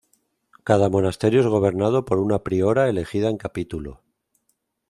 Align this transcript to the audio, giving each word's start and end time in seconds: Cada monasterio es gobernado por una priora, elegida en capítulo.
Cada 0.63 0.89
monasterio 0.89 1.41
es 1.41 1.45
gobernado 1.45 2.05
por 2.05 2.17
una 2.17 2.41
priora, 2.43 2.89
elegida 2.89 3.29
en 3.29 3.37
capítulo. 3.37 4.01